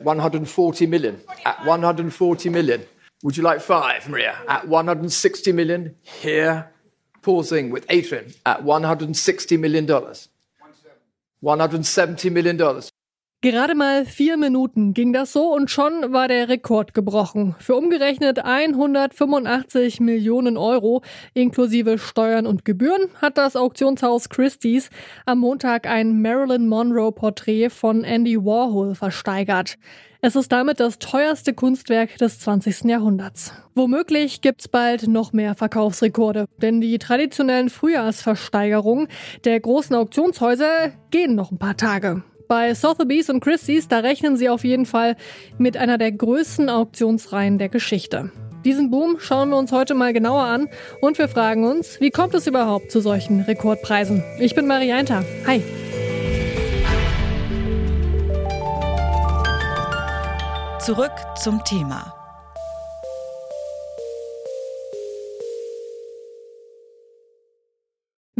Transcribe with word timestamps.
140 0.00 0.86
million. 0.86 1.20
At 1.44 1.64
140 1.64 2.48
million. 2.48 2.86
Would 3.22 3.36
you 3.36 3.42
like 3.42 3.60
five, 3.60 4.08
Maria? 4.08 4.36
At 4.48 4.66
160 4.66 5.52
million. 5.52 5.94
Here, 6.02 6.70
pausing 7.22 7.70
with 7.70 7.84
Adrian 7.90 8.32
at 8.46 8.62
160 8.64 9.56
million 9.56 9.86
dollars. 9.86 10.28
170 11.40 12.30
million 12.30 12.56
dollars. 12.56 12.89
Gerade 13.42 13.74
mal 13.74 14.04
vier 14.04 14.36
Minuten 14.36 14.92
ging 14.92 15.14
das 15.14 15.32
so 15.32 15.54
und 15.54 15.70
schon 15.70 16.12
war 16.12 16.28
der 16.28 16.50
Rekord 16.50 16.92
gebrochen. 16.92 17.56
Für 17.58 17.74
umgerechnet 17.74 18.44
185 18.44 19.98
Millionen 19.98 20.58
Euro 20.58 21.00
inklusive 21.32 21.96
Steuern 21.96 22.46
und 22.46 22.66
Gebühren 22.66 23.08
hat 23.14 23.38
das 23.38 23.56
Auktionshaus 23.56 24.28
Christie's 24.28 24.90
am 25.24 25.38
Montag 25.38 25.86
ein 25.86 26.20
Marilyn 26.20 26.68
Monroe 26.68 27.12
Porträt 27.12 27.70
von 27.70 28.04
Andy 28.04 28.36
Warhol 28.36 28.94
versteigert. 28.94 29.78
Es 30.20 30.36
ist 30.36 30.52
damit 30.52 30.78
das 30.78 30.98
teuerste 30.98 31.54
Kunstwerk 31.54 32.18
des 32.18 32.40
20. 32.40 32.84
Jahrhunderts. 32.90 33.54
Womöglich 33.74 34.42
gibt's 34.42 34.68
bald 34.68 35.08
noch 35.08 35.32
mehr 35.32 35.54
Verkaufsrekorde, 35.54 36.44
denn 36.60 36.82
die 36.82 36.98
traditionellen 36.98 37.70
Frühjahrsversteigerungen 37.70 39.08
der 39.44 39.58
großen 39.60 39.96
Auktionshäuser 39.96 40.92
gehen 41.10 41.34
noch 41.34 41.50
ein 41.50 41.58
paar 41.58 41.78
Tage. 41.78 42.22
Bei 42.50 42.74
Sotheby's 42.74 43.30
und 43.30 43.38
Christie's, 43.38 43.86
da 43.86 44.00
rechnen 44.00 44.36
sie 44.36 44.48
auf 44.48 44.64
jeden 44.64 44.84
Fall 44.84 45.14
mit 45.56 45.76
einer 45.76 45.98
der 45.98 46.10
größten 46.10 46.68
Auktionsreihen 46.68 47.58
der 47.58 47.68
Geschichte. 47.68 48.32
Diesen 48.64 48.90
Boom 48.90 49.20
schauen 49.20 49.50
wir 49.50 49.56
uns 49.56 49.70
heute 49.70 49.94
mal 49.94 50.12
genauer 50.12 50.42
an 50.42 50.68
und 51.00 51.16
wir 51.18 51.28
fragen 51.28 51.62
uns, 51.62 52.00
wie 52.00 52.10
kommt 52.10 52.34
es 52.34 52.48
überhaupt 52.48 52.90
zu 52.90 53.00
solchen 53.00 53.42
Rekordpreisen? 53.42 54.24
Ich 54.40 54.56
bin 54.56 54.66
Marianta. 54.66 55.22
Hi. 55.46 55.62
Zurück 60.80 61.12
zum 61.36 61.62
Thema. 61.62 62.19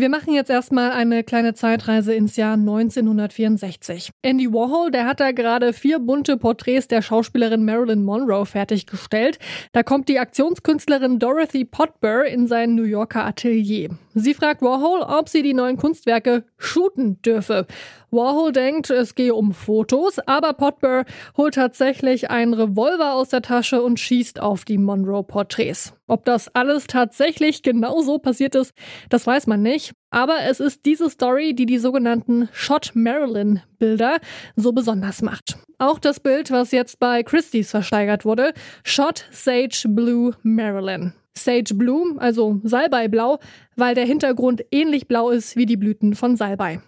Wir 0.00 0.08
machen 0.08 0.32
jetzt 0.32 0.48
erstmal 0.48 0.92
eine 0.92 1.22
kleine 1.22 1.52
Zeitreise 1.52 2.14
ins 2.14 2.36
Jahr 2.36 2.54
1964. 2.54 4.08
Andy 4.22 4.50
Warhol, 4.50 4.90
der 4.90 5.04
hat 5.04 5.20
da 5.20 5.32
gerade 5.32 5.74
vier 5.74 5.98
bunte 5.98 6.38
Porträts 6.38 6.88
der 6.88 7.02
Schauspielerin 7.02 7.66
Marilyn 7.66 8.02
Monroe 8.02 8.46
fertiggestellt. 8.46 9.38
Da 9.72 9.82
kommt 9.82 10.08
die 10.08 10.18
Aktionskünstlerin 10.18 11.18
Dorothy 11.18 11.66
Potber 11.66 12.24
in 12.24 12.46
sein 12.46 12.76
New 12.76 12.84
Yorker 12.84 13.26
Atelier. 13.26 13.90
Sie 14.14 14.32
fragt 14.32 14.62
Warhol, 14.62 15.02
ob 15.02 15.28
sie 15.28 15.42
die 15.42 15.52
neuen 15.52 15.76
Kunstwerke 15.76 16.44
shooten 16.56 17.20
dürfe. 17.20 17.66
Warhol 18.10 18.52
denkt, 18.52 18.88
es 18.88 19.14
gehe 19.14 19.34
um 19.34 19.52
Fotos, 19.52 20.18
aber 20.20 20.54
Potber 20.54 21.04
holt 21.36 21.56
tatsächlich 21.56 22.30
einen 22.30 22.54
Revolver 22.54 23.12
aus 23.12 23.28
der 23.28 23.42
Tasche 23.42 23.82
und 23.82 24.00
schießt 24.00 24.40
auf 24.40 24.64
die 24.64 24.78
Monroe-Porträts. 24.78 25.92
Ob 26.10 26.24
das 26.24 26.52
alles 26.56 26.88
tatsächlich 26.88 27.62
genau 27.62 28.00
so 28.00 28.18
passiert 28.18 28.56
ist, 28.56 28.72
das 29.10 29.28
weiß 29.28 29.46
man 29.46 29.62
nicht. 29.62 29.92
Aber 30.10 30.38
es 30.42 30.58
ist 30.58 30.84
diese 30.84 31.08
Story, 31.08 31.54
die 31.54 31.66
die 31.66 31.78
sogenannten 31.78 32.48
Shot 32.52 32.90
Marilyn 32.94 33.62
Bilder 33.78 34.18
so 34.56 34.72
besonders 34.72 35.22
macht. 35.22 35.56
Auch 35.78 36.00
das 36.00 36.18
Bild, 36.18 36.50
was 36.50 36.72
jetzt 36.72 36.98
bei 36.98 37.22
Christie's 37.22 37.70
versteigert 37.70 38.24
wurde, 38.24 38.54
Shot 38.82 39.24
Sage 39.30 39.84
Blue 39.88 40.34
Marilyn. 40.42 41.12
Sage 41.38 41.74
Blue, 41.76 42.16
also 42.18 42.60
Salbeiblau, 42.64 43.38
weil 43.76 43.94
der 43.94 44.04
Hintergrund 44.04 44.64
ähnlich 44.72 45.06
blau 45.06 45.30
ist 45.30 45.54
wie 45.54 45.66
die 45.66 45.76
Blüten 45.76 46.16
von 46.16 46.34
Salbei. 46.34 46.80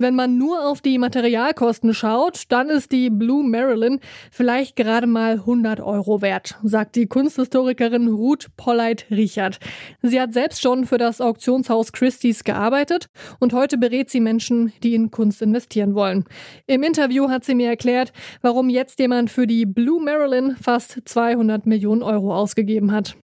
Wenn 0.00 0.14
man 0.14 0.38
nur 0.38 0.64
auf 0.64 0.80
die 0.80 0.96
Materialkosten 0.96 1.92
schaut, 1.92 2.44
dann 2.50 2.70
ist 2.70 2.92
die 2.92 3.10
Blue 3.10 3.42
Marilyn 3.42 3.98
vielleicht 4.30 4.76
gerade 4.76 5.08
mal 5.08 5.32
100 5.32 5.80
Euro 5.80 6.22
wert, 6.22 6.56
sagt 6.62 6.94
die 6.94 7.08
Kunsthistorikerin 7.08 8.06
Ruth 8.06 8.46
Polleit-Richard. 8.56 9.58
Sie 10.00 10.20
hat 10.20 10.32
selbst 10.32 10.62
schon 10.62 10.86
für 10.86 10.98
das 10.98 11.20
Auktionshaus 11.20 11.90
Christie's 11.90 12.44
gearbeitet 12.44 13.08
und 13.40 13.52
heute 13.52 13.76
berät 13.76 14.08
sie 14.08 14.20
Menschen, 14.20 14.72
die 14.84 14.94
in 14.94 15.10
Kunst 15.10 15.42
investieren 15.42 15.96
wollen. 15.96 16.24
Im 16.68 16.84
Interview 16.84 17.28
hat 17.28 17.44
sie 17.44 17.56
mir 17.56 17.68
erklärt, 17.68 18.12
warum 18.40 18.70
jetzt 18.70 19.00
jemand 19.00 19.30
für 19.30 19.48
die 19.48 19.66
Blue 19.66 20.00
Marilyn 20.00 20.54
fast 20.54 21.00
200 21.06 21.66
Millionen 21.66 22.04
Euro 22.04 22.32
ausgegeben 22.36 22.92
hat. 22.92 23.16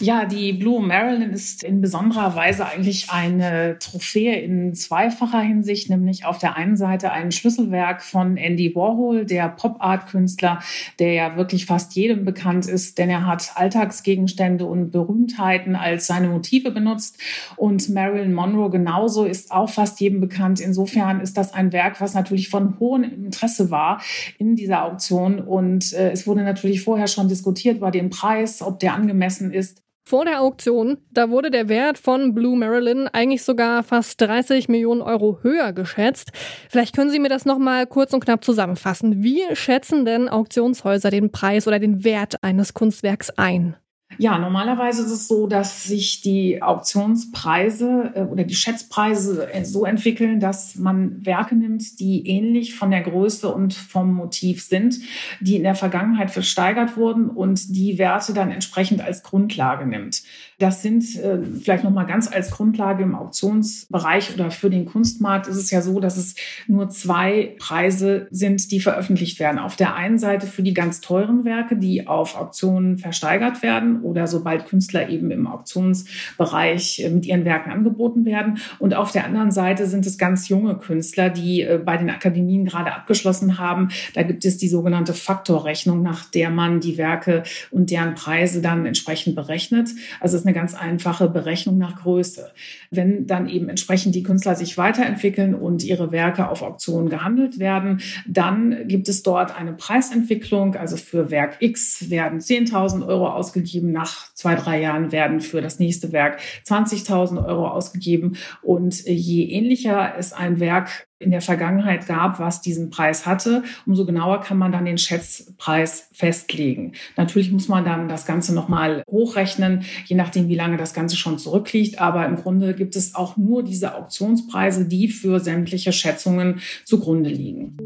Ja, 0.00 0.26
die 0.26 0.52
Blue 0.52 0.80
Marilyn 0.80 1.32
ist 1.32 1.64
in 1.64 1.80
besonderer 1.80 2.36
Weise 2.36 2.64
eigentlich 2.64 3.10
eine 3.10 3.80
Trophäe 3.80 4.40
in 4.40 4.72
zweifacher 4.72 5.40
Hinsicht, 5.40 5.90
nämlich 5.90 6.24
auf 6.24 6.38
der 6.38 6.56
einen 6.56 6.76
Seite 6.76 7.10
ein 7.10 7.32
Schlüsselwerk 7.32 8.04
von 8.04 8.36
Andy 8.36 8.76
Warhol, 8.76 9.26
der 9.26 9.48
Pop-Art-Künstler, 9.48 10.60
der 11.00 11.14
ja 11.14 11.36
wirklich 11.36 11.66
fast 11.66 11.96
jedem 11.96 12.24
bekannt 12.24 12.68
ist, 12.68 12.98
denn 12.98 13.10
er 13.10 13.26
hat 13.26 13.50
Alltagsgegenstände 13.56 14.66
und 14.66 14.92
Berühmtheiten 14.92 15.74
als 15.74 16.06
seine 16.06 16.28
Motive 16.28 16.70
benutzt. 16.70 17.18
Und 17.56 17.88
Marilyn 17.88 18.32
Monroe 18.32 18.70
genauso 18.70 19.24
ist 19.24 19.50
auch 19.50 19.68
fast 19.68 19.98
jedem 19.98 20.20
bekannt. 20.20 20.60
Insofern 20.60 21.20
ist 21.20 21.36
das 21.36 21.52
ein 21.54 21.72
Werk, 21.72 22.00
was 22.00 22.14
natürlich 22.14 22.50
von 22.50 22.78
hohem 22.78 23.02
Interesse 23.02 23.72
war 23.72 24.00
in 24.38 24.54
dieser 24.54 24.84
Auktion. 24.84 25.40
Und 25.40 25.92
äh, 25.92 26.12
es 26.12 26.24
wurde 26.28 26.44
natürlich 26.44 26.84
vorher 26.84 27.08
schon 27.08 27.26
diskutiert 27.26 27.78
über 27.78 27.90
den 27.90 28.10
Preis, 28.10 28.62
ob 28.62 28.78
der 28.78 28.94
angemessen 28.94 29.52
ist. 29.52 29.82
Vor 30.08 30.24
der 30.24 30.40
Auktion, 30.40 30.96
da 31.10 31.28
wurde 31.28 31.50
der 31.50 31.68
Wert 31.68 31.98
von 31.98 32.34
Blue 32.34 32.56
Marilyn 32.56 33.08
eigentlich 33.08 33.42
sogar 33.42 33.82
fast 33.82 34.18
30 34.22 34.66
Millionen 34.70 35.02
Euro 35.02 35.40
höher 35.42 35.74
geschätzt. 35.74 36.30
Vielleicht 36.70 36.96
können 36.96 37.10
Sie 37.10 37.18
mir 37.18 37.28
das 37.28 37.44
nochmal 37.44 37.86
kurz 37.86 38.14
und 38.14 38.24
knapp 38.24 38.42
zusammenfassen. 38.42 39.22
Wie 39.22 39.42
schätzen 39.52 40.06
denn 40.06 40.30
Auktionshäuser 40.30 41.10
den 41.10 41.30
Preis 41.30 41.68
oder 41.68 41.78
den 41.78 42.04
Wert 42.04 42.42
eines 42.42 42.72
Kunstwerks 42.72 43.28
ein? 43.36 43.76
Ja, 44.20 44.36
normalerweise 44.36 45.04
ist 45.04 45.12
es 45.12 45.28
so, 45.28 45.46
dass 45.46 45.84
sich 45.84 46.20
die 46.20 46.60
Auktionspreise 46.60 48.12
äh, 48.14 48.20
oder 48.22 48.42
die 48.42 48.56
Schätzpreise 48.56 49.52
äh, 49.52 49.64
so 49.64 49.84
entwickeln, 49.84 50.40
dass 50.40 50.74
man 50.74 51.24
Werke 51.24 51.54
nimmt, 51.54 52.00
die 52.00 52.26
ähnlich 52.28 52.74
von 52.74 52.90
der 52.90 53.02
Größe 53.02 53.48
und 53.48 53.74
vom 53.74 54.12
Motiv 54.12 54.64
sind, 54.64 54.96
die 55.40 55.54
in 55.54 55.62
der 55.62 55.76
Vergangenheit 55.76 56.32
versteigert 56.32 56.96
wurden 56.96 57.30
und 57.30 57.76
die 57.76 57.98
Werte 57.98 58.34
dann 58.34 58.50
entsprechend 58.50 59.00
als 59.00 59.22
Grundlage 59.22 59.86
nimmt. 59.86 60.22
Das 60.58 60.82
sind 60.82 61.04
äh, 61.16 61.38
vielleicht 61.62 61.84
noch 61.84 61.92
mal 61.92 62.02
ganz 62.02 62.30
als 62.32 62.50
Grundlage 62.50 63.04
im 63.04 63.14
Auktionsbereich 63.14 64.34
oder 64.34 64.50
für 64.50 64.70
den 64.70 64.86
Kunstmarkt 64.86 65.46
ist 65.46 65.56
es 65.56 65.70
ja 65.70 65.82
so, 65.82 66.00
dass 66.00 66.16
es 66.16 66.34
nur 66.66 66.90
zwei 66.90 67.54
Preise 67.60 68.26
sind, 68.32 68.72
die 68.72 68.80
veröffentlicht 68.80 69.38
werden. 69.38 69.60
Auf 69.60 69.76
der 69.76 69.94
einen 69.94 70.18
Seite 70.18 70.48
für 70.48 70.64
die 70.64 70.74
ganz 70.74 71.00
teuren 71.00 71.44
Werke, 71.44 71.76
die 71.76 72.08
auf 72.08 72.36
Auktionen 72.36 72.98
versteigert 72.98 73.62
werden 73.62 74.02
oder 74.02 74.26
sobald 74.26 74.66
Künstler 74.66 75.08
eben 75.08 75.30
im 75.30 75.46
Auktionsbereich 75.46 77.04
äh, 77.04 77.10
mit 77.10 77.24
ihren 77.24 77.44
Werken 77.44 77.70
angeboten 77.70 78.24
werden. 78.24 78.58
Und 78.80 78.94
auf 78.94 79.12
der 79.12 79.26
anderen 79.26 79.52
Seite 79.52 79.86
sind 79.86 80.06
es 80.06 80.18
ganz 80.18 80.48
junge 80.48 80.76
Künstler, 80.76 81.30
die 81.30 81.62
äh, 81.62 81.78
bei 81.78 81.96
den 81.96 82.10
Akademien 82.10 82.64
gerade 82.64 82.92
abgeschlossen 82.92 83.58
haben. 83.58 83.90
Da 84.14 84.24
gibt 84.24 84.44
es 84.44 84.58
die 84.58 84.68
sogenannte 84.68 85.14
Faktorrechnung, 85.14 86.02
nach 86.02 86.24
der 86.24 86.50
man 86.50 86.80
die 86.80 86.98
Werke 86.98 87.44
und 87.70 87.92
deren 87.92 88.16
Preise 88.16 88.60
dann 88.60 88.86
entsprechend 88.86 89.36
berechnet. 89.36 89.90
Also 90.18 90.36
es 90.36 90.47
eine 90.48 90.54
ganz 90.54 90.74
einfache 90.74 91.28
Berechnung 91.28 91.76
nach 91.76 91.96
Größe. 91.96 92.50
Wenn 92.90 93.26
dann 93.26 93.48
eben 93.48 93.68
entsprechend 93.68 94.14
die 94.14 94.22
Künstler 94.22 94.54
sich 94.54 94.78
weiterentwickeln 94.78 95.54
und 95.54 95.84
ihre 95.84 96.10
Werke 96.10 96.48
auf 96.48 96.62
Auktionen 96.62 97.10
gehandelt 97.10 97.58
werden, 97.58 98.00
dann 98.26 98.88
gibt 98.88 99.08
es 99.08 99.22
dort 99.22 99.58
eine 99.58 99.74
Preisentwicklung. 99.74 100.74
Also 100.74 100.96
für 100.96 101.30
Werk 101.30 101.58
X 101.60 102.08
werden 102.08 102.40
10.000 102.40 103.06
Euro 103.06 103.28
ausgegeben, 103.28 103.92
nach 103.92 104.32
zwei, 104.32 104.54
drei 104.54 104.80
Jahren 104.80 105.12
werden 105.12 105.40
für 105.40 105.60
das 105.60 105.78
nächste 105.78 106.12
Werk 106.12 106.40
20.000 106.66 107.44
Euro 107.46 107.68
ausgegeben. 107.68 108.36
Und 108.62 109.04
je 109.04 109.44
ähnlicher 109.50 110.14
es 110.16 110.32
ein 110.32 110.60
Werk 110.60 111.07
in 111.18 111.30
der 111.30 111.40
Vergangenheit 111.40 112.06
gab, 112.06 112.38
was 112.38 112.60
diesen 112.60 112.90
Preis 112.90 113.26
hatte, 113.26 113.64
umso 113.86 114.06
genauer 114.06 114.40
kann 114.40 114.56
man 114.56 114.70
dann 114.70 114.84
den 114.84 114.98
Schätzpreis 114.98 116.08
festlegen. 116.12 116.92
Natürlich 117.16 117.50
muss 117.50 117.68
man 117.68 117.84
dann 117.84 118.08
das 118.08 118.24
Ganze 118.24 118.54
nochmal 118.54 119.02
hochrechnen, 119.10 119.84
je 120.06 120.16
nachdem, 120.16 120.48
wie 120.48 120.54
lange 120.54 120.76
das 120.76 120.94
Ganze 120.94 121.16
schon 121.16 121.38
zurückliegt. 121.38 122.00
Aber 122.00 122.24
im 122.26 122.36
Grunde 122.36 122.74
gibt 122.74 122.94
es 122.94 123.14
auch 123.14 123.36
nur 123.36 123.62
diese 123.62 123.94
Auktionspreise, 123.94 124.86
die 124.86 125.08
für 125.08 125.40
sämtliche 125.40 125.92
Schätzungen 125.92 126.60
zugrunde 126.84 127.30
liegen. 127.30 127.76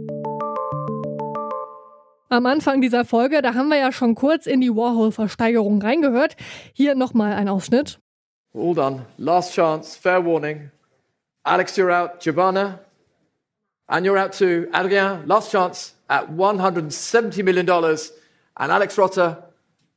Am 2.28 2.46
Anfang 2.46 2.80
dieser 2.80 3.04
Folge, 3.04 3.42
da 3.42 3.54
haben 3.54 3.68
wir 3.68 3.78
ja 3.78 3.92
schon 3.92 4.14
kurz 4.14 4.46
in 4.46 4.62
die 4.62 4.74
Warhol-Versteigerung 4.74 5.82
reingehört. 5.82 6.36
Hier 6.72 6.94
nochmal 6.94 7.34
ein 7.34 7.48
Ausschnitt. 7.48 7.98
All 8.54 8.74
done. 8.74 9.06
Last 9.18 9.54
chance. 9.54 9.98
Fair 9.98 10.24
warning. 10.24 10.70
Alex, 11.44 11.76
you're 11.76 11.90
out. 11.90 12.20
Giovanna, 12.20 12.80
And 13.92 14.06
you're 14.06 14.16
out 14.16 14.32
to 14.38 14.68
Adrien, 14.72 15.26
last 15.26 15.52
chance 15.52 15.92
at 16.08 16.30
$170 16.30 17.44
million. 17.44 17.68
And 17.68 18.72
Alex 18.72 18.96
Rotter, 18.96 19.36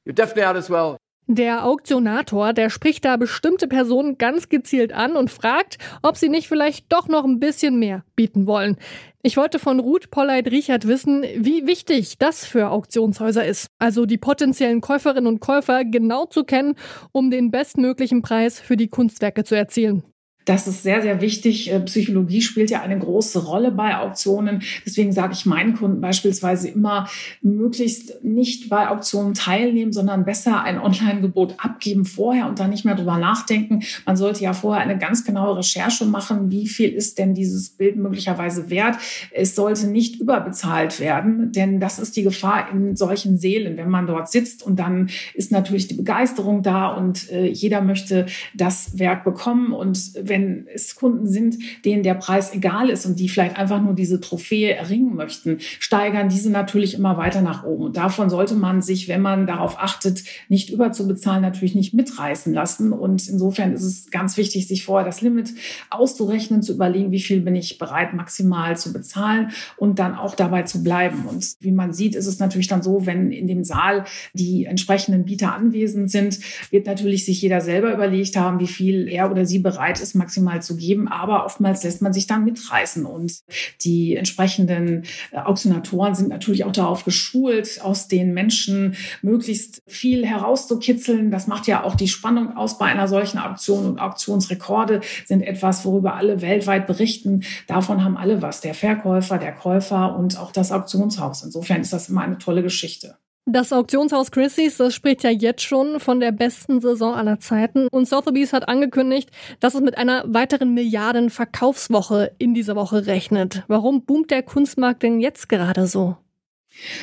you're 0.04 0.14
definitely 0.14 0.44
out 0.44 0.58
as 0.58 0.70
well. 0.70 0.98
Der 1.28 1.66
Auktionator, 1.66 2.52
der 2.52 2.70
spricht 2.70 3.06
da 3.06 3.16
bestimmte 3.16 3.70
Personen 3.70 4.18
ganz 4.18 4.50
gezielt 4.50 4.92
an 4.92 5.16
und 5.16 5.32
fragt, 5.32 5.78
ob 6.04 6.18
sie 6.18 6.28
nicht 6.28 6.50
vielleicht 6.50 6.92
doch 6.92 7.08
noch 7.08 7.24
ein 7.24 7.40
bisschen 7.40 7.80
mehr 7.80 8.04
bieten 8.18 8.48
wollen. 8.48 8.76
Ich 9.24 9.38
wollte 9.38 9.60
von 9.60 9.80
Ruth 9.80 10.12
Polleit-Riechert 10.12 10.90
wissen, 10.90 11.24
wie 11.38 11.66
wichtig 11.66 12.18
das 12.18 12.46
für 12.46 12.72
Auktionshäuser 12.72 13.46
ist. 13.46 13.68
Also 13.80 14.06
die 14.06 14.18
potenziellen 14.18 14.82
Käuferinnen 14.82 15.28
und 15.28 15.40
Käufer 15.40 15.86
genau 15.86 16.26
zu 16.26 16.44
kennen, 16.44 16.76
um 17.14 17.32
den 17.32 17.50
bestmöglichen 17.50 18.22
Preis 18.22 18.60
für 18.60 18.76
die 18.76 18.90
Kunstwerke 18.90 19.46
zu 19.46 19.56
erzielen. 19.56 20.04
Das 20.46 20.68
ist 20.68 20.84
sehr, 20.84 21.02
sehr 21.02 21.22
wichtig. 21.22 21.72
Äh, 21.72 21.80
Psychologie 21.82 22.42
spielt 22.42 22.70
ja 22.70 22.82
eine 22.82 22.98
große 22.98 23.46
Rolle 23.46 23.72
bei 23.72 23.98
Auktionen. 23.98 24.62
Deswegen 24.86 25.12
sage 25.12 25.34
ich 25.34 25.46
meinen 25.46 25.76
Kunden 25.76 26.02
beispielsweise 26.02 26.70
immer, 26.70 27.10
möglichst 27.42 28.24
nicht 28.24 28.70
bei 28.70 28.90
Auktionen 28.90 29.34
teilnehmen, 29.34 29.92
sondern 29.92 30.24
besser 30.24 30.62
ein 30.62 30.80
Online-Gebot 30.80 31.56
abgeben 31.58 32.06
vorher 32.06 32.48
und 32.48 32.60
dann 32.60 32.70
nicht 32.70 32.86
mehr 32.86 32.96
drüber 32.96 33.18
nachdenken. 33.18 33.82
Man 34.06 34.18
sollte 34.18 34.44
ja 34.44 34.54
vorher 34.54 34.84
eine 34.84 35.00
ganz 35.00 35.26
genaue 35.26 35.58
Recherche 35.58 36.06
machen. 36.06 36.52
Wie 36.52 36.68
viel 36.68 36.90
ist 36.90 37.18
denn 37.18 37.34
dieses 37.34 37.72
Bild 37.72 37.98
möglicherweise 37.98 38.70
wert? 38.70 38.98
Es 39.32 39.56
sollte 39.56 39.88
nicht 39.88 40.20
überbezahlt 40.20 41.00
werden, 41.00 41.52
denn 41.52 41.80
das 41.80 41.98
ist 41.98 42.16
die 42.16 42.24
Gefahr 42.24 42.70
in 42.72 42.96
solchen 42.96 43.38
Seelen, 43.38 43.78
wenn 43.78 43.90
man 43.90 44.06
dort 44.06 44.30
sitzt 44.30 44.62
und 44.62 44.78
dann 44.78 45.10
ist 45.34 45.52
natürlich 45.52 45.88
die 45.88 45.96
Begeisterung 45.96 46.62
da 46.62 46.90
und 46.90 47.32
äh, 47.32 47.48
jeder 47.48 47.82
möchte 47.82 48.28
das 48.54 49.00
Werk 49.00 49.24
bekommen 49.24 49.74
und 49.74 50.12
wenn 50.22 50.35
wenn 50.36 50.68
es 50.74 50.96
Kunden 50.96 51.28
sind, 51.28 51.58
denen 51.86 52.04
der 52.04 52.16
Preis 52.16 52.54
egal 52.54 52.90
ist 52.90 53.06
und 53.06 53.20
die 53.20 53.30
vielleicht 53.30 53.58
einfach 53.58 53.82
nur 53.82 53.94
diese 53.94 54.20
Trophäe 54.20 54.76
erringen 54.76 55.16
möchten, 55.16 55.58
steigern 55.80 56.28
diese 56.28 56.50
natürlich 56.50 56.94
immer 56.94 57.16
weiter 57.18 57.42
nach 57.42 57.64
oben. 57.64 57.86
Und 57.86 57.98
davon 57.98 58.30
sollte 58.30 58.56
man 58.56 58.82
sich, 58.82 59.08
wenn 59.08 59.22
man 59.22 59.48
darauf 59.48 59.80
achtet, 59.80 60.24
nicht 60.50 60.70
überzubezahlen, 60.70 61.42
natürlich 61.42 61.74
nicht 61.74 61.94
mitreißen 61.94 62.54
lassen. 62.54 62.92
Und 62.92 63.30
insofern 63.30 63.72
ist 63.72 63.84
es 63.84 64.12
ganz 64.12 64.36
wichtig, 64.36 64.68
sich 64.68 64.84
vorher 64.84 65.06
das 65.06 65.22
Limit 65.22 65.54
auszurechnen, 65.90 66.62
zu 66.62 66.74
überlegen, 66.74 67.12
wie 67.12 67.22
viel 67.22 67.40
bin 67.40 67.56
ich 67.56 67.78
bereit 67.78 68.14
maximal 68.14 68.76
zu 68.76 68.92
bezahlen 68.92 69.52
und 69.78 70.00
dann 70.00 70.16
auch 70.16 70.36
dabei 70.36 70.64
zu 70.64 70.84
bleiben. 70.84 71.26
Und 71.30 71.56
wie 71.62 71.72
man 71.72 71.94
sieht, 71.94 72.16
ist 72.16 72.28
es 72.28 72.40
natürlich 72.40 72.68
dann 72.68 72.84
so, 72.84 73.06
wenn 73.06 73.32
in 73.32 73.48
dem 73.48 73.64
Saal 73.64 74.04
die 74.34 74.66
entsprechenden 74.66 75.24
Bieter 75.24 75.54
anwesend 75.54 76.12
sind, 76.12 76.40
wird 76.72 76.88
natürlich 76.88 77.26
sich 77.26 77.42
jeder 77.42 77.62
selber 77.62 77.94
überlegt 77.94 78.36
haben, 78.36 78.60
wie 78.60 78.68
viel 78.68 79.08
er 79.08 79.32
oder 79.32 79.46
sie 79.46 79.60
bereit 79.60 80.02
ist, 80.02 80.16
maximal 80.26 80.62
zu 80.62 80.76
geben. 80.76 81.08
Aber 81.08 81.46
oftmals 81.46 81.84
lässt 81.84 82.02
man 82.02 82.14
sich 82.14 82.28
dann 82.28 82.44
mitreißen. 82.44 83.06
Und 83.06 83.40
die 83.82 84.16
entsprechenden 84.16 85.04
äh, 85.32 85.38
Auktionatoren 85.38 86.16
sind 86.16 86.30
natürlich 86.30 86.64
auch 86.64 86.72
darauf 86.72 87.06
geschult, 87.06 87.80
aus 87.82 88.08
den 88.08 88.34
Menschen 88.34 88.96
möglichst 89.22 89.82
viel 89.88 90.26
herauszukitzeln. 90.26 91.32
Das 91.32 91.48
macht 91.48 91.68
ja 91.68 91.84
auch 91.84 91.96
die 91.96 92.08
Spannung 92.08 92.58
aus 92.58 92.78
bei 92.78 92.86
einer 92.86 93.08
solchen 93.08 93.38
Auktion. 93.38 93.86
Und 93.86 94.00
Auktionsrekorde 94.00 95.02
sind 95.26 95.42
etwas, 95.42 95.86
worüber 95.86 96.16
alle 96.16 96.42
weltweit 96.42 96.88
berichten. 96.88 97.44
Davon 97.68 98.04
haben 98.04 98.18
alle 98.18 98.42
was. 98.42 98.62
Der 98.62 98.74
Verkäufer, 98.74 99.38
der 99.38 99.54
Käufer 99.54 100.18
und 100.18 100.40
auch 100.40 100.52
das 100.52 100.72
Auktionshaus. 100.72 101.44
Insofern 101.44 101.82
ist 101.82 101.94
das 101.94 102.10
immer 102.10 102.22
eine 102.22 102.38
tolle 102.38 102.64
Geschichte. 102.64 103.18
Das 103.48 103.72
Auktionshaus 103.72 104.32
Christie's, 104.32 104.78
das 104.78 104.96
spricht 104.96 105.24
ja 105.24 105.30
jetzt 105.30 105.62
schon 105.62 106.00
von 106.00 106.20
der 106.20 106.32
besten 106.32 106.82
Saison 106.82 107.14
aller 107.14 107.40
Zeiten. 107.40 107.88
Und 107.90 108.08
Sotheby's 108.08 108.54
hat 108.54 108.68
angekündigt, 108.68 109.30
dass 109.60 109.76
es 109.76 109.82
mit 109.82 110.00
einer 110.00 110.24
weiteren 110.28 110.74
Milliarden 110.74 111.30
Verkaufswoche 111.30 112.32
in 112.40 112.56
dieser 112.56 112.76
Woche 112.76 113.06
rechnet. 113.06 113.64
Warum 113.68 114.04
boomt 114.04 114.32
der 114.32 114.42
Kunstmarkt 114.42 115.04
denn 115.04 115.20
jetzt 115.20 115.48
gerade 115.48 115.86
so? 115.86 116.18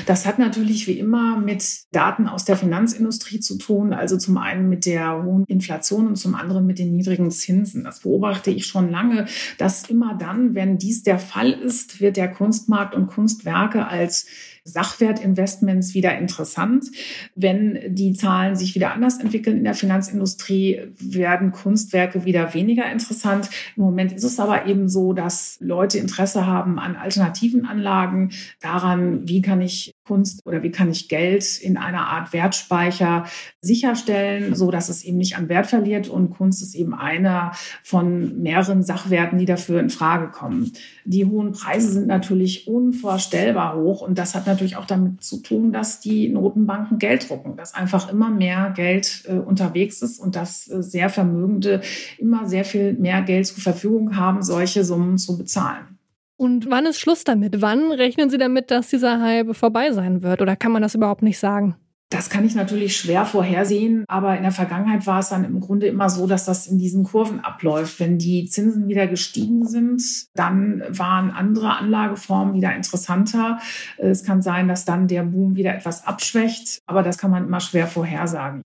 Das 0.06 0.26
hat 0.26 0.38
natürlich 0.38 0.86
wie 0.86 0.98
immer 0.98 1.38
mit 1.38 1.64
Daten 1.92 2.28
aus 2.28 2.44
der 2.44 2.56
Finanzindustrie 2.56 3.40
zu 3.40 3.56
tun, 3.56 3.92
also 3.94 4.18
zum 4.18 4.36
einen 4.36 4.68
mit 4.68 4.84
der 4.84 5.22
hohen 5.22 5.44
Inflation 5.46 6.08
und 6.08 6.16
zum 6.16 6.34
anderen 6.34 6.66
mit 6.66 6.78
den 6.78 6.94
niedrigen 6.94 7.30
Zinsen. 7.30 7.84
Das 7.84 8.00
beobachte 8.00 8.50
ich 8.50 8.66
schon 8.66 8.90
lange, 8.90 9.26
dass 9.58 9.88
immer 9.88 10.14
dann, 10.14 10.54
wenn 10.54 10.76
dies 10.76 11.04
der 11.04 11.18
Fall 11.18 11.52
ist, 11.52 12.00
wird 12.00 12.16
der 12.16 12.30
Kunstmarkt 12.30 12.94
und 12.94 13.06
Kunstwerke 13.06 13.86
als 13.86 14.26
Sachwertinvestments 14.64 15.94
wieder 15.94 16.17
interessant. 16.17 16.87
Wenn 17.35 17.94
die 17.94 18.14
Zahlen 18.14 18.56
sich 18.56 18.75
wieder 18.75 18.93
anders 18.93 19.19
entwickeln 19.19 19.59
in 19.59 19.64
der 19.64 19.75
Finanzindustrie, 19.75 20.81
werden 20.99 21.53
Kunstwerke 21.53 22.25
wieder 22.25 22.55
weniger 22.55 22.91
interessant. 22.91 23.50
Im 23.76 23.82
Moment 23.82 24.12
ist 24.12 24.25
es 24.25 24.38
aber 24.38 24.67
eben 24.67 24.88
so, 24.88 25.12
dass 25.12 25.59
Leute 25.61 25.99
Interesse 25.99 26.47
haben 26.47 26.79
an 26.79 26.97
alternativen 26.97 27.67
Anlagen, 27.67 28.31
daran, 28.61 29.29
wie 29.29 29.43
kann 29.43 29.61
ich 29.61 29.94
Kunst 30.04 30.44
oder 30.46 30.62
wie 30.62 30.70
kann 30.70 30.90
ich 30.90 31.08
Geld 31.08 31.58
in 31.60 31.76
einer 31.76 32.08
Art 32.08 32.32
Wertspeicher 32.32 33.25
sicherstellen, 33.60 34.54
so 34.54 34.70
dass 34.70 34.88
es 34.88 35.04
eben 35.04 35.19
nicht 35.19 35.37
an 35.37 35.49
Wert 35.49 35.66
verliert 35.66 36.08
und 36.08 36.31
Kunst 36.31 36.62
ist 36.62 36.75
eben 36.75 36.94
einer 36.94 37.52
von 37.84 38.43
mehreren 38.43 38.82
Sachwerten, 38.82 39.38
die 39.38 39.44
dafür 39.44 39.81
in 39.81 39.90
Frage 39.90 40.28
kommen. 40.31 40.72
Die 41.04 41.25
hohen 41.25 41.52
Preise 41.52 41.93
sind 41.93 42.08
natürlich 42.08 42.66
unvorstellbar 42.66 43.76
hoch 43.76 44.02
und 44.02 44.19
das 44.19 44.34
hat 44.34 44.46
natürlich 44.46 44.76
auch 44.76 44.87
damit 44.87 45.22
zu 45.22 45.38
tun, 45.38 45.72
dass 45.72 46.00
die 46.00 46.28
Notenbanken 46.28 46.99
Geld 46.99 47.28
drucken, 47.28 47.56
dass 47.56 47.75
einfach 47.75 48.10
immer 48.10 48.31
mehr 48.31 48.72
Geld 48.75 49.25
äh, 49.26 49.34
unterwegs 49.34 50.02
ist 50.02 50.19
und 50.19 50.34
dass 50.34 50.69
äh, 50.69 50.82
sehr 50.82 51.10
Vermögende 51.10 51.81
immer 52.19 52.49
sehr 52.49 52.64
viel 52.64 52.94
mehr 52.94 53.22
Geld 53.22 53.46
zur 53.46 53.62
Verfügung 53.62 54.16
haben, 54.16 54.43
solche 54.43 54.84
Summen 54.84 55.19
zu 55.19 55.38
bezahlen. 55.38 55.99
Und 56.37 56.70
wann 56.70 56.87
ist 56.87 56.99
Schluss 56.99 57.25
damit? 57.25 57.62
Wann 57.62 57.93
rechnen 57.93 58.31
Sie 58.31 58.38
damit, 58.38 58.70
dass 58.70 58.88
dieser 58.88 59.20
Hype 59.20 59.55
vorbei 59.55 59.93
sein 59.93 60.23
wird? 60.23 60.43
Oder 60.43 60.56
kann 60.56 60.73
man 60.73 60.82
das 60.82 60.94
überhaupt 60.94 61.23
nicht 61.23 61.38
sagen? 61.38 61.76
Das 62.12 62.29
kann 62.29 62.44
ich 62.44 62.55
natürlich 62.55 62.94
schwer 62.94 63.25
vorhersehen, 63.25 64.05
aber 64.06 64.37
in 64.37 64.43
der 64.43 64.52
Vergangenheit 64.52 65.06
war 65.06 65.20
es 65.20 65.31
dann 65.31 65.44
im 65.44 65.61
Grunde 65.61 65.87
immer 65.87 66.11
so, 66.11 66.26
dass 66.26 66.44
das 66.44 66.67
in 66.67 66.79
diesen 66.79 67.05
Kurven 67.05 67.40
abläuft. 67.40 68.00
Wenn 68.00 68.19
die 68.19 68.44
Zinsen 68.44 68.87
wieder 68.87 69.06
gestiegen 69.06 69.67
sind, 69.67 70.02
dann 70.34 70.82
waren 70.88 71.31
andere 71.31 71.79
Anlageformen 71.79 72.52
wieder 72.52 72.76
interessanter. 72.76 73.61
Es 73.96 74.25
kann 74.25 74.43
sein, 74.43 74.69
dass 74.69 74.85
dann 74.85 75.08
der 75.08 75.23
Boom 75.23 75.56
wieder 75.56 75.75
etwas 75.75 76.06
abschwächt, 76.06 76.81
aber 76.85 77.02
das 77.02 77.17
kann 77.17 77.31
man 77.31 77.46
immer 77.46 77.61
schwer 77.61 77.87
vorhersagen. 77.87 78.61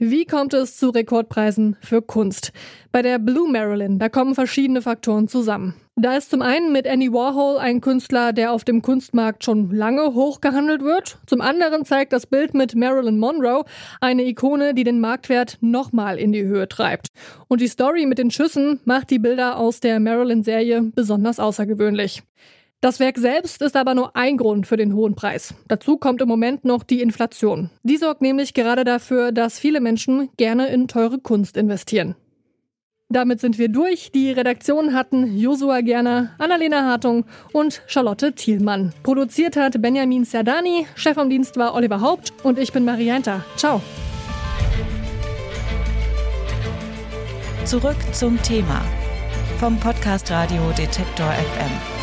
Wie 0.00 0.26
kommt 0.26 0.54
es 0.54 0.76
zu 0.76 0.90
Rekordpreisen 0.90 1.76
für 1.80 2.02
Kunst? 2.02 2.52
Bei 2.92 3.02
der 3.02 3.18
Blue 3.18 3.50
Marilyn, 3.50 3.98
da 3.98 4.08
kommen 4.08 4.36
verschiedene 4.36 4.80
Faktoren 4.80 5.26
zusammen. 5.26 5.74
Da 5.96 6.16
ist 6.16 6.30
zum 6.30 6.40
einen 6.40 6.70
mit 6.70 6.86
Andy 6.86 7.12
Warhol 7.12 7.58
ein 7.58 7.80
Künstler, 7.80 8.32
der 8.32 8.52
auf 8.52 8.62
dem 8.62 8.80
Kunstmarkt 8.80 9.42
schon 9.42 9.72
lange 9.72 10.14
hoch 10.14 10.40
gehandelt 10.40 10.82
wird. 10.82 11.18
Zum 11.26 11.40
anderen 11.40 11.84
zeigt 11.84 12.12
das 12.12 12.26
Bild 12.26 12.54
mit 12.54 12.76
Marilyn 12.76 13.18
Monroe 13.18 13.64
eine 14.00 14.22
Ikone, 14.24 14.72
die 14.72 14.84
den 14.84 15.00
Marktwert 15.00 15.58
nochmal 15.60 16.16
in 16.16 16.30
die 16.30 16.44
Höhe 16.44 16.68
treibt. 16.68 17.08
Und 17.48 17.60
die 17.60 17.66
Story 17.66 18.06
mit 18.06 18.18
den 18.18 18.30
Schüssen 18.30 18.78
macht 18.84 19.10
die 19.10 19.18
Bilder 19.18 19.58
aus 19.58 19.80
der 19.80 19.98
Marilyn-Serie 19.98 20.92
besonders 20.94 21.40
außergewöhnlich. 21.40 22.22
Das 22.80 23.00
Werk 23.00 23.18
selbst 23.18 23.60
ist 23.60 23.74
aber 23.74 23.94
nur 23.94 24.14
ein 24.14 24.36
Grund 24.36 24.68
für 24.68 24.76
den 24.76 24.94
hohen 24.94 25.16
Preis. 25.16 25.52
Dazu 25.66 25.96
kommt 25.96 26.22
im 26.22 26.28
Moment 26.28 26.64
noch 26.64 26.84
die 26.84 27.02
Inflation. 27.02 27.70
Die 27.82 27.96
sorgt 27.96 28.22
nämlich 28.22 28.54
gerade 28.54 28.84
dafür, 28.84 29.32
dass 29.32 29.58
viele 29.58 29.80
Menschen 29.80 30.28
gerne 30.36 30.68
in 30.68 30.86
teure 30.86 31.18
Kunst 31.18 31.56
investieren. 31.56 32.14
Damit 33.10 33.40
sind 33.40 33.58
wir 33.58 33.68
durch. 33.68 34.12
Die 34.12 34.30
Redaktion 34.30 34.94
hatten 34.94 35.36
Josua 35.36 35.80
Gerner, 35.80 36.34
Annalena 36.38 36.84
Hartung 36.84 37.24
und 37.52 37.82
Charlotte 37.86 38.34
Thielmann. 38.34 38.92
Produziert 39.02 39.56
hat 39.56 39.80
Benjamin 39.82 40.24
Serdani, 40.24 40.86
Chef 40.94 41.18
am 41.18 41.30
Dienst 41.30 41.56
war 41.56 41.74
Oliver 41.74 42.00
Haupt 42.00 42.32
und 42.44 42.58
ich 42.60 42.72
bin 42.72 42.84
Marianta. 42.84 43.44
Ciao. 43.56 43.80
Zurück 47.64 47.96
zum 48.12 48.40
Thema 48.42 48.82
vom 49.58 49.80
Podcast 49.80 50.30
Radio 50.30 50.70
Detektor 50.76 51.26
FM. 51.26 51.97